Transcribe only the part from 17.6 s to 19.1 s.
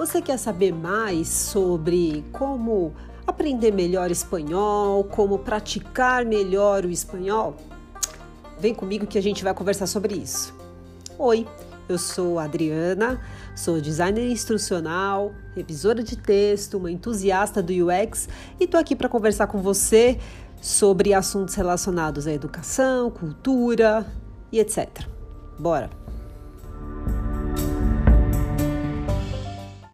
do UX e tô aqui para